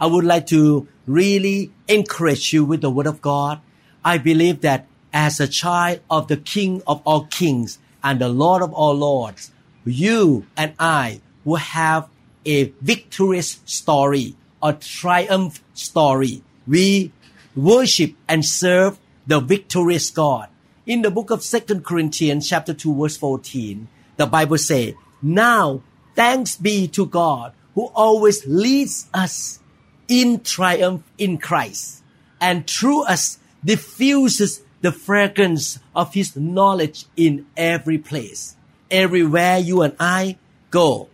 [0.00, 3.60] I would like to really encourage you with the Word of God.
[4.04, 8.62] I believe that as a child of the King of all kings and the Lord
[8.62, 9.50] of all lords,
[9.84, 12.08] you and I will have
[12.44, 16.42] a victorious story, a triumph story.
[16.66, 17.12] We
[17.56, 20.48] worship and serve the victorious God.
[20.86, 25.82] In the book of Second Corinthians chapter 2 verse 14, the Bible says, Now
[26.14, 29.60] thanks be to God who always leads us
[30.08, 32.02] in triumph in Christ
[32.40, 38.56] and through us diffuses the fragrance of his knowledge in every place.
[38.90, 40.38] Everywhere you and I
[40.70, 41.08] go,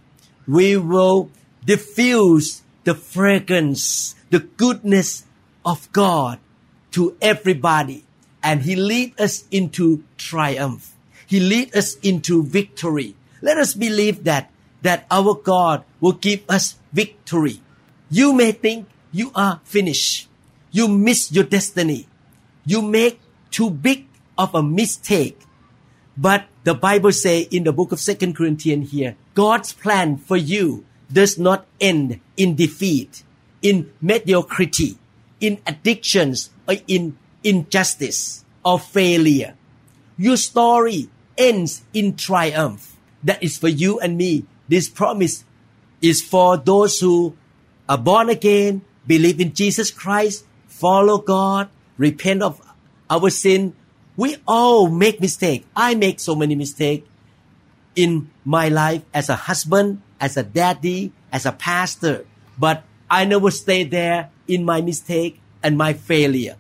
[0.46, 1.30] we will
[1.64, 5.24] diffuse the fragrance, the goodness
[5.64, 6.38] of God
[6.92, 8.04] to everybody.
[8.42, 10.92] And he lead us into triumph.
[11.26, 13.16] He lead us into victory.
[13.40, 17.60] Let us believe that, that our God will give us victory.
[18.14, 20.30] You may think you are finished.
[20.70, 22.06] You miss your destiny.
[22.64, 23.18] You make
[23.50, 24.06] too big
[24.38, 25.42] of a mistake.
[26.16, 30.86] But the Bible say in the book of Second Corinthians here, God's plan for you
[31.10, 33.24] does not end in defeat,
[33.62, 34.94] in mediocrity,
[35.40, 39.58] in addictions, or in injustice or failure.
[40.16, 42.94] Your story ends in triumph.
[43.24, 44.46] That is for you and me.
[44.68, 45.42] This promise
[46.00, 47.34] is for those who
[47.88, 51.68] are born again, believe in Jesus Christ, follow God,
[51.98, 52.60] repent of
[53.10, 53.74] our sin.
[54.16, 55.66] We all make mistakes.
[55.76, 57.06] I make so many mistakes
[57.96, 62.26] in my life as a husband, as a daddy, as a pastor.
[62.58, 66.56] But I never stay there in my mistake and my failure.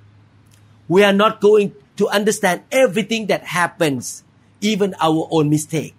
[0.88, 4.24] We are not going to understand everything that happens,
[4.60, 5.94] even our own mistake.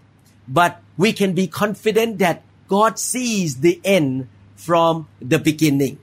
[0.48, 6.00] But we can be confident that God sees the end from the beginning.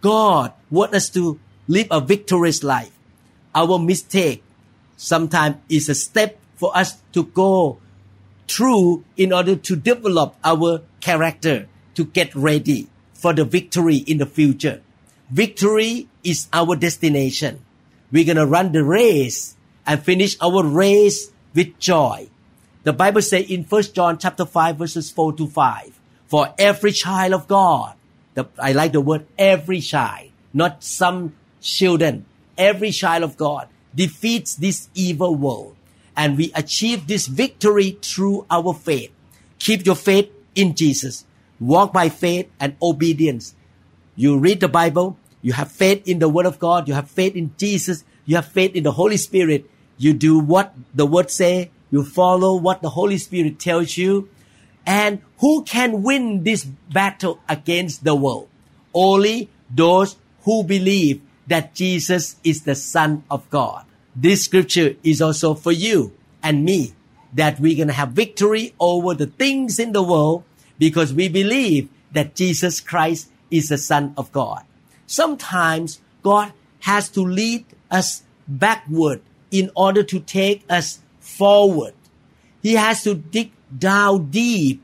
[0.00, 1.38] God wants us to
[1.68, 2.92] live a victorious life.
[3.54, 4.42] Our mistake
[4.96, 7.78] sometimes is a step for us to go
[8.48, 14.26] through in order to develop our character to get ready for the victory in the
[14.26, 14.82] future.
[15.30, 17.64] Victory is our destination.
[18.10, 19.56] We're going to run the race
[19.86, 22.28] and finish our race with joy.
[22.82, 25.99] The Bible says in 1 John chapter 5 verses 4 to 5,
[26.30, 27.94] for every child of God,
[28.34, 32.24] the, I like the word every child, not some children,
[32.56, 35.74] every child of God defeats this evil world.
[36.16, 39.10] And we achieve this victory through our faith.
[39.58, 41.24] Keep your faith in Jesus.
[41.58, 43.54] Walk by faith and obedience.
[44.14, 47.34] You read the Bible, you have faith in the Word of God, you have faith
[47.34, 49.68] in Jesus, you have faith in the Holy Spirit.
[49.98, 54.28] You do what the Word say, you follow what the Holy Spirit tells you.
[54.86, 58.48] And who can win this battle against the world?
[58.92, 63.84] Only those who believe that Jesus is the Son of God.
[64.14, 66.94] This scripture is also for you and me
[67.32, 70.44] that we're going to have victory over the things in the world
[70.78, 74.64] because we believe that Jesus Christ is the Son of God.
[75.06, 79.20] Sometimes God has to lead us backward
[79.50, 81.94] in order to take us forward.
[82.62, 84.82] He has to dig down deep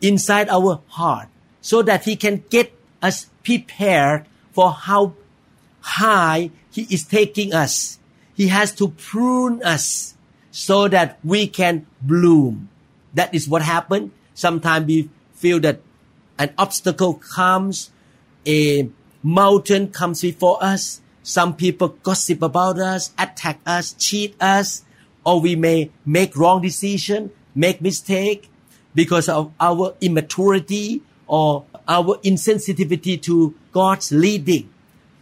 [0.00, 1.28] inside our heart
[1.60, 5.14] so that he can get us prepared for how
[5.80, 7.98] high he is taking us.
[8.34, 10.14] He has to prune us
[10.50, 12.68] so that we can bloom.
[13.14, 14.12] That is what happened.
[14.34, 15.80] Sometimes we feel that
[16.38, 17.90] an obstacle comes,
[18.46, 18.88] a
[19.22, 21.00] mountain comes before us.
[21.22, 24.84] Some people gossip about us, attack us, cheat us,
[25.24, 28.50] or we may make wrong decision, make mistake
[28.94, 34.70] because of our immaturity or our insensitivity to God's leading.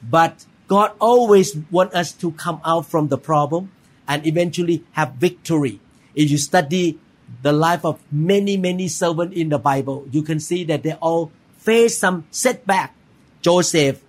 [0.02, 3.70] But God always want us to come out from the problem
[4.08, 5.80] and eventually have victory.
[6.14, 6.98] If you study
[7.42, 11.30] the life of many, many servants in the Bible, you can see that they all
[11.56, 12.94] face some setback.
[13.40, 14.02] Joseph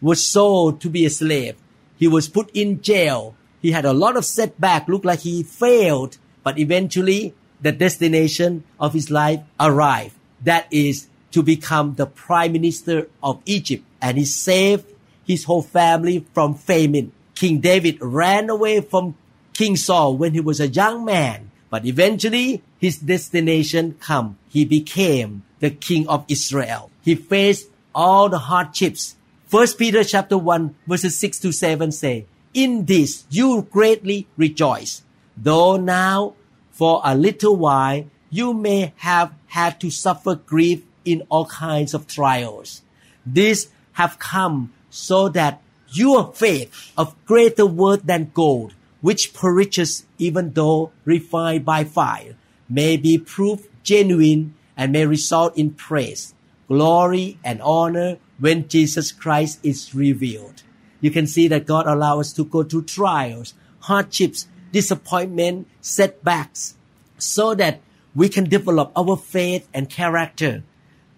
[0.00, 1.56] was sold to be a slave.
[1.96, 3.34] He was put in jail.
[3.62, 8.92] He had a lot of setback, looked like he failed, but eventually the destination of
[8.92, 10.14] his life arrived.
[10.42, 14.86] That is to become the prime minister of Egypt and he saved
[15.26, 17.12] his whole family from famine.
[17.34, 19.16] King David ran away from
[19.52, 24.38] King Saul when he was a young man, but eventually his destination come.
[24.48, 26.90] He became the king of Israel.
[27.02, 29.16] He faced all the hardships.
[29.46, 35.02] First Peter chapter 1 verses 6 to 7 say, In this you greatly rejoice,
[35.36, 36.34] though now
[36.74, 42.08] for a little while you may have had to suffer grief in all kinds of
[42.08, 42.82] trials.
[43.24, 50.52] These have come so that your faith of greater worth than gold, which perishes even
[50.52, 52.34] though refined by fire,
[52.68, 56.34] may be proved genuine and may result in praise,
[56.66, 60.64] glory, and honor when Jesus Christ is revealed.
[61.00, 66.74] You can see that God allows us to go through trials, hardships, disappointment, setbacks,
[67.16, 67.78] so that
[68.10, 70.66] we can develop our faith and character,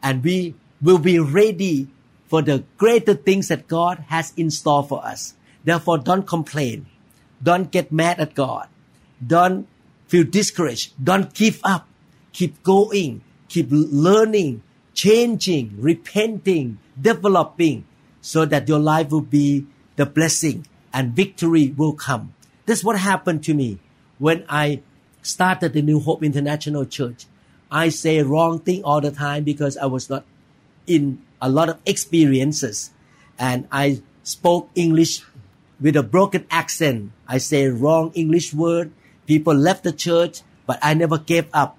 [0.02, 0.54] and we
[0.84, 1.88] will be ready
[2.28, 5.32] for the greater things that God has in store for us.
[5.64, 6.84] Therefore, don't complain.
[7.42, 8.68] Don't get mad at God.
[9.24, 9.66] Don't
[10.06, 10.92] feel discouraged.
[11.02, 11.88] Don't give up.
[12.32, 13.24] Keep going.
[13.48, 14.62] Keep learning,
[14.92, 17.88] changing, repenting, developing
[18.20, 19.64] so that your life will be
[19.96, 22.35] the blessing and victory will come.
[22.66, 23.78] That's what happened to me
[24.18, 24.82] when I
[25.22, 27.26] started the New Hope International Church.
[27.70, 30.24] I say wrong thing all the time because I was not
[30.86, 32.90] in a lot of experiences
[33.38, 35.22] and I spoke English
[35.80, 37.12] with a broken accent.
[37.28, 38.92] I say wrong English word.
[39.26, 41.76] People left the church, but I never gave up.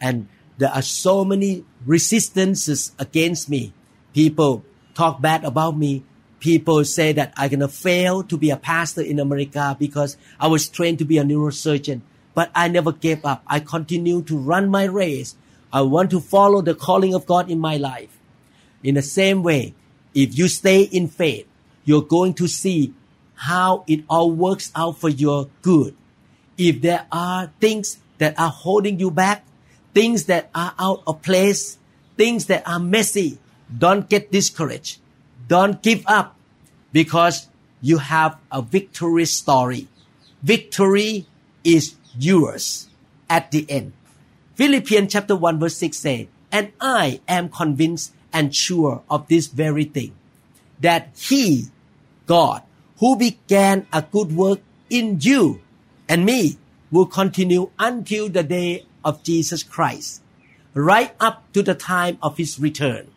[0.00, 0.28] And
[0.58, 3.72] there are so many resistances against me.
[4.12, 6.04] People talk bad about me.
[6.40, 10.68] People say that I'm gonna fail to be a pastor in America because I was
[10.68, 12.00] trained to be a neurosurgeon.
[12.34, 13.42] But I never gave up.
[13.46, 15.36] I continue to run my race.
[15.72, 18.18] I want to follow the calling of God in my life.
[18.82, 19.74] In the same way,
[20.14, 21.46] if you stay in faith,
[21.84, 22.94] you're going to see
[23.34, 25.94] how it all works out for your good.
[26.56, 29.44] If there are things that are holding you back,
[29.94, 31.78] things that are out of place,
[32.16, 33.38] things that are messy,
[33.76, 34.98] don't get discouraged.
[35.50, 36.36] Don't give up
[36.92, 37.48] because
[37.82, 39.88] you have a victory story.
[40.44, 41.26] Victory
[41.64, 42.88] is yours
[43.28, 43.92] at the end.
[44.54, 49.82] Philippians chapter 1 verse 6 say, And I am convinced and sure of this very
[49.82, 50.14] thing,
[50.78, 51.64] that He,
[52.26, 52.62] God,
[53.00, 55.60] who began a good work in you
[56.08, 56.58] and me,
[56.92, 60.22] will continue until the day of Jesus Christ,
[60.74, 63.10] right up to the time of His return,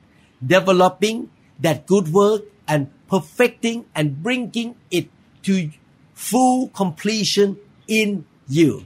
[0.43, 1.29] developing
[1.63, 5.09] that good work and perfecting and bringing it
[5.43, 5.71] to
[6.13, 7.57] full completion
[7.87, 8.85] in you.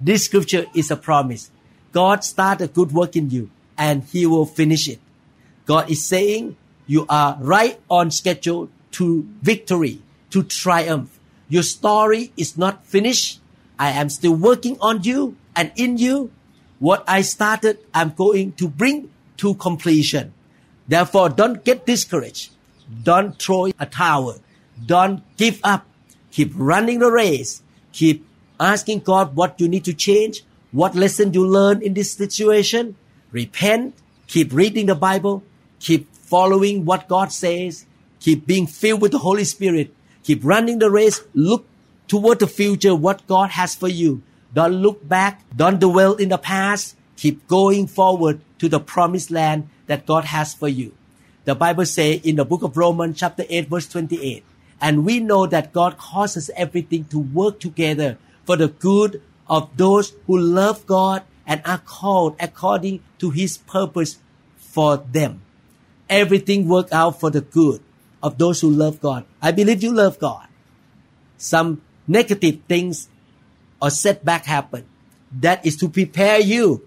[0.00, 1.50] This scripture is a promise.
[1.92, 5.00] God started good work in you and He will finish it.
[5.66, 11.18] God is saying you are right on schedule to victory, to triumph.
[11.48, 13.40] Your story is not finished.
[13.78, 16.30] I am still working on you and in you.
[16.78, 20.32] What I started, I'm going to bring to completion.
[20.88, 22.50] Therefore, don't get discouraged.
[23.02, 24.38] Don't throw a towel.
[24.84, 25.86] Don't give up.
[26.32, 27.62] Keep running the race.
[27.92, 28.26] Keep
[28.58, 30.42] asking God what you need to change,
[30.72, 32.96] what lesson you learn in this situation.
[33.30, 33.94] Repent.
[34.26, 35.42] Keep reading the Bible
[35.80, 37.86] Keep following what God says.
[38.20, 39.94] Keep being filled with the Holy Spirit.
[40.24, 41.22] Keep running the race.
[41.34, 41.66] Look
[42.08, 44.22] toward the future, what God has for you.
[44.52, 45.42] Don't look back.
[45.54, 46.96] Don't dwell in the past.
[47.16, 50.94] Keep going forward to the promised land that God has for you.
[51.44, 54.44] The Bible says in the book of Romans chapter 8 verse 28,
[54.80, 60.14] and we know that God causes everything to work together for the good of those
[60.26, 64.18] who love God and are called according to his purpose
[64.56, 65.42] for them
[66.08, 67.80] everything work out for the good
[68.22, 69.24] of those who love God.
[69.40, 70.48] I believe you love God.
[71.36, 73.08] Some negative things
[73.80, 74.86] or setback happen.
[75.40, 76.84] That is to prepare you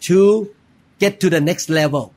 [0.00, 0.54] to
[1.02, 2.14] get to the next level.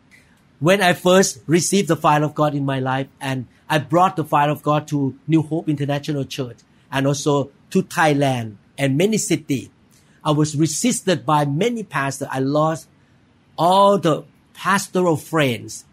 [0.60, 4.24] When I first received the fire of God in my life and I brought the
[4.24, 6.58] fire of God to New Hope International Church
[6.92, 9.70] and also to Thailand and many cities,
[10.24, 12.28] I was resisted by many pastors.
[12.30, 12.88] I lost
[13.58, 14.24] all the
[14.54, 15.86] pastoral friends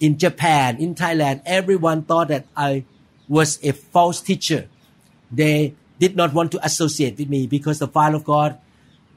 [0.00, 2.84] in Japan, in Thailand, everyone thought that I
[3.28, 4.66] was a false teacher.
[5.30, 8.58] They did not want to associate with me because the fire of God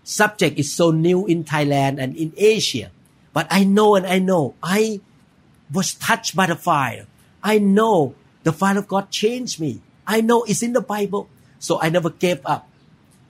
[0.03, 2.91] subject is so new in Thailand and in Asia.
[3.37, 4.99] But I know and I know I
[5.71, 7.05] was touched by the fire.
[7.43, 9.83] I know the fire of God changed me.
[10.07, 11.29] I know it's in the Bible.
[11.59, 12.67] So I never gave up.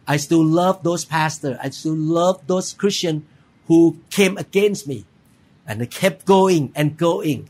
[0.07, 1.57] I still love those pastors.
[1.61, 3.23] I still love those Christians
[3.67, 5.03] who came against me
[5.67, 7.49] and I kept going and going.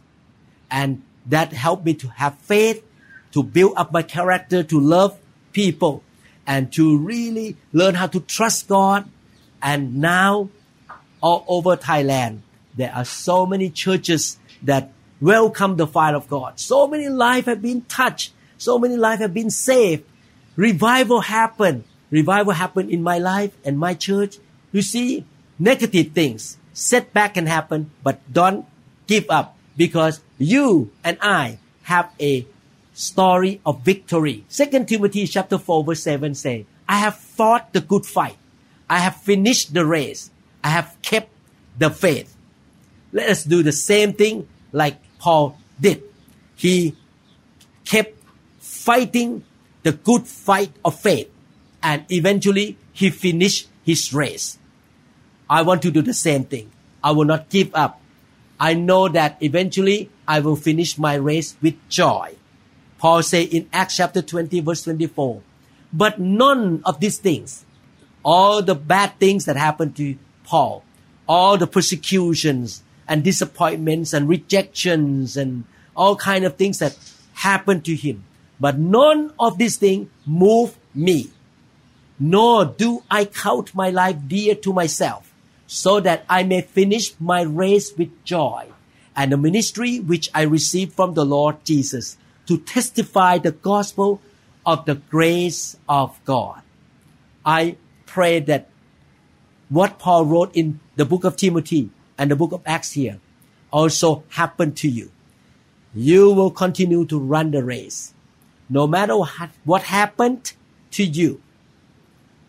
[0.71, 2.83] And that helped me to have faith,
[3.33, 5.15] to build up my character, to love
[5.53, 6.01] people,
[6.47, 9.07] and to really learn how to trust God.
[9.61, 10.49] And now,
[11.21, 12.41] all over Thailand,
[12.77, 16.59] there are so many churches that welcome the fire of God.
[16.59, 18.31] So many lives have been touched.
[18.57, 20.03] So many lives have been saved.
[20.55, 21.83] Revival happened.
[22.09, 24.37] Revival happened in my life and my church.
[24.71, 25.25] You see,
[25.59, 28.65] negative things, setback can happen, but don't
[29.07, 32.45] give up because you and I have a
[32.93, 34.45] story of victory.
[34.49, 38.37] Second Timothy chapter 4 verse 7 say, I have fought the good fight.
[38.89, 40.31] I have finished the race.
[40.63, 41.29] I have kept
[41.77, 42.36] the faith.
[43.11, 46.03] Let us do the same thing like Paul did.
[46.55, 46.95] He
[47.85, 48.17] kept
[48.59, 49.43] fighting
[49.83, 51.31] the good fight of faith
[51.81, 54.57] and eventually he finished his race.
[55.49, 56.71] I want to do the same thing.
[57.03, 58.01] I will not give up.
[58.59, 62.35] I know that eventually I will finish my race with joy.
[62.97, 65.41] Paul say in Acts chapter 20 verse 24,
[65.93, 67.63] but none of these things,
[68.25, 70.83] all the bad things that happened to Paul,
[71.27, 75.63] all the persecutions and disappointments and rejections and
[75.95, 76.97] all kind of things that
[77.33, 78.23] happened to him,
[78.59, 81.29] but none of these things move me.
[82.19, 85.33] Nor do I count my life dear to myself,
[85.67, 88.67] so that I may finish my race with joy
[89.15, 94.21] and the ministry which I received from the Lord Jesus to testify the gospel
[94.65, 96.61] of the grace of God.
[97.45, 98.69] I pray that
[99.69, 103.19] what Paul wrote in the book of Timothy and the book of Acts here
[103.71, 105.11] also happened to you.
[105.93, 108.13] You will continue to run the race.
[108.69, 109.15] No matter
[109.63, 110.53] what happened
[110.91, 111.41] to you,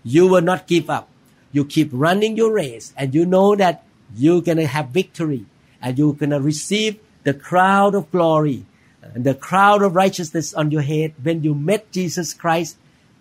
[0.04, 1.08] you will not give up.
[1.52, 3.84] You keep running your race and you know that
[4.14, 5.46] you're going to have victory
[5.80, 8.64] and you're going to receive the crown of glory
[9.02, 12.76] and the crown of righteousness on your head when you met Jesus Christ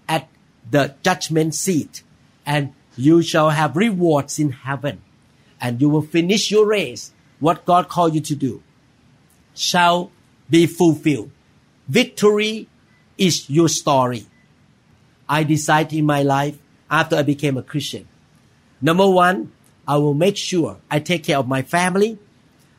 [0.07, 0.27] at
[0.69, 2.03] the judgment seat
[2.45, 5.01] and you shall have rewards in heaven
[5.59, 8.63] and you will finish your race what God called you to do
[9.53, 10.11] shall
[10.49, 11.31] be fulfilled
[11.87, 12.67] victory
[13.17, 14.25] is your story
[15.27, 16.57] I decided in my life
[16.89, 18.07] after I became a Christian
[18.81, 19.51] number one
[19.87, 22.19] I will make sure I take care of my family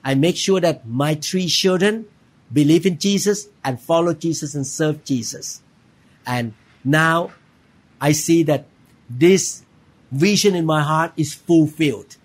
[0.04, 2.06] I make sure that my three children
[2.52, 5.62] believe in Jesus and follow Jesus and serve Jesus.
[6.26, 6.54] And
[6.84, 7.32] now
[8.00, 8.66] I see that
[9.10, 9.64] this
[10.10, 12.16] vision in my heart is fulfilled.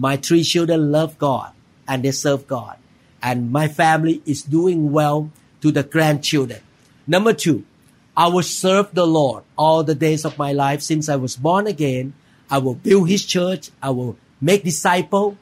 [0.00, 1.52] My three children love God
[1.86, 2.78] and they serve God.
[3.22, 5.30] And my family is doing well
[5.60, 6.60] to the grandchildren.
[7.06, 7.66] Number two,
[8.16, 11.66] I will serve the Lord all the days of my life since I was born
[11.66, 12.14] again.
[12.48, 13.68] I will build his church.
[13.82, 15.36] I will make disciple.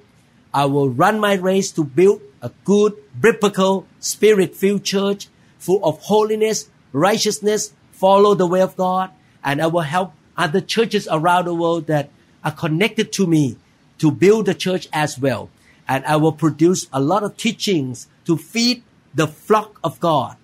[0.53, 6.69] I will run my race to build a good, biblical, spirit-filled church full of holiness,
[6.93, 9.11] righteousness, follow the way of God,
[9.45, 12.11] and I will help other churches around the world that
[12.43, 13.57] are connected to me
[13.99, 15.51] to build the church as well.
[15.87, 18.83] And I will produce a lot of teachings to feed
[19.15, 20.37] the flock of God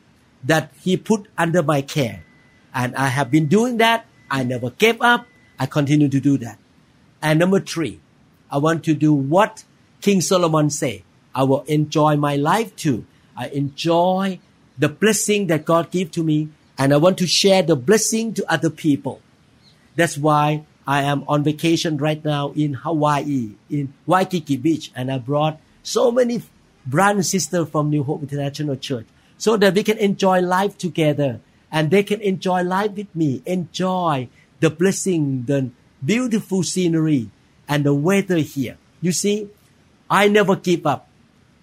[0.43, 2.25] that He put under my care.
[2.75, 4.07] And I have been doing that.
[4.31, 5.27] I never gave up.
[5.59, 6.59] I continue to do that.
[7.23, 8.01] And number three,
[8.51, 9.65] I want to do what
[10.01, 11.03] King Solomon said.
[11.35, 13.07] I will enjoy my life too.
[13.37, 14.39] I enjoy
[14.79, 18.53] the blessing that God gave to me and I want to share the blessing to
[18.53, 19.21] other people.
[19.97, 25.19] That's why I am on vacation right now in Hawaii, in Waikiki Beach, and I
[25.19, 26.43] brought so many
[26.87, 29.07] brothers and sisters from New Hope International Church
[29.39, 31.41] so that we can enjoy life together
[31.73, 34.29] and they can enjoy life with me, enjoy
[34.61, 35.71] the blessing, the
[36.05, 37.31] beautiful scenery
[37.69, 38.77] and the weather here.
[39.01, 39.49] You see,
[40.09, 41.09] I never give up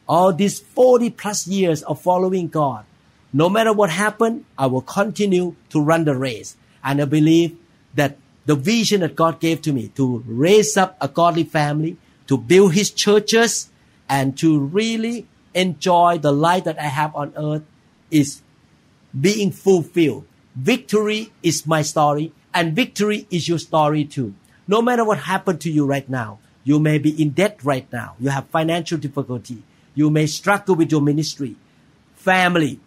[0.08, 2.86] all these 40 plus years of following God,
[3.32, 6.58] no matter what happened, I will continue to run the race.
[6.84, 7.56] And I believe
[7.96, 12.38] that the vision that God gave to me to raise up a godly family, to
[12.38, 13.69] build his churches,
[14.10, 17.63] and to really enjoy the life that I have on earth
[18.10, 18.41] is
[19.19, 20.25] being fulfilled.
[20.55, 24.33] Victory is my story, and victory is your story too.
[24.67, 28.15] No matter what happened to you right now, you may be in debt right now.
[28.19, 29.63] You have financial difficulty.
[29.95, 31.55] You may struggle with your ministry,
[32.15, 32.79] family.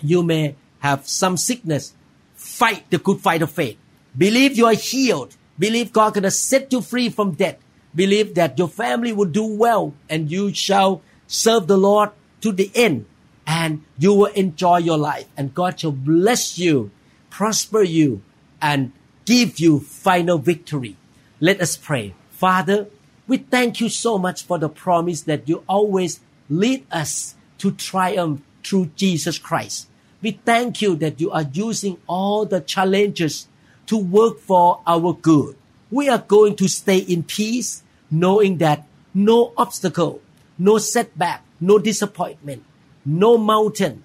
[0.00, 1.94] You may have some sickness.
[2.34, 3.78] Fight the good fight of faith.
[4.16, 5.36] Believe you are healed.
[5.58, 7.60] Believe God gonna set you free from debt.
[7.94, 12.70] Believe that your family will do well and you shall serve the Lord to the
[12.74, 13.06] end
[13.46, 16.90] and you will enjoy your life and God shall bless you,
[17.30, 18.22] prosper you
[18.60, 18.92] and
[19.24, 20.96] give you final victory.
[21.40, 22.14] Let us pray.
[22.30, 22.88] Father,
[23.26, 28.42] we thank you so much for the promise that you always lead us to triumph
[28.64, 29.88] through Jesus Christ.
[30.20, 33.48] We thank you that you are using all the challenges
[33.86, 35.56] to work for our good.
[35.90, 40.20] We are going to stay in peace, knowing that no obstacle,
[40.58, 42.64] no setback, no disappointment,
[43.04, 44.04] no mountain,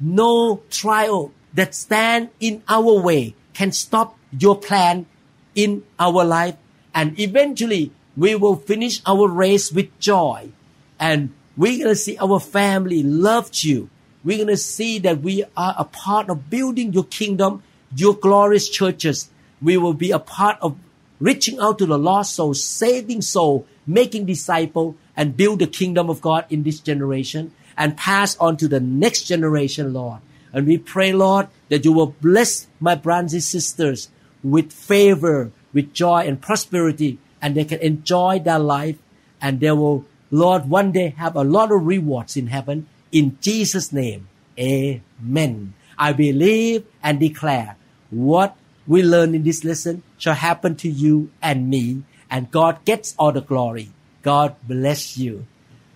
[0.00, 5.06] no trial that stand in our way can stop your plan
[5.54, 6.56] in our life.
[6.94, 10.50] And eventually we will finish our race with joy.
[10.98, 13.90] And we're going to see our family loved you.
[14.22, 17.62] We're going to see that we are a part of building your kingdom,
[17.94, 19.30] your glorious churches.
[19.60, 20.76] We will be a part of
[21.18, 26.20] reaching out to the lost soul, saving soul, making disciple, and build the kingdom of
[26.20, 30.20] God in this generation and pass on to the next generation, Lord.
[30.52, 34.08] And we pray, Lord, that you will bless my and sisters
[34.42, 38.96] with favor, with joy and prosperity, and they can enjoy their life
[39.40, 42.86] and they will, Lord, one day have a lot of rewards in heaven.
[43.12, 44.28] In Jesus' name,
[44.58, 45.74] amen.
[45.98, 47.76] I believe and declare
[48.10, 53.14] what we learn in this lesson shall happen to you and me, and God gets
[53.18, 53.90] all the glory.
[54.22, 55.46] God bless you.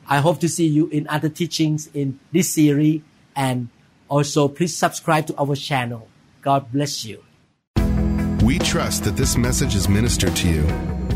[0.07, 3.03] I hope to see you in other teachings in this series,
[3.35, 3.69] and
[4.09, 6.09] also please subscribe to our channel.
[6.43, 7.25] God bless you.
[8.45, 10.94] We trust that this message is ministered to you.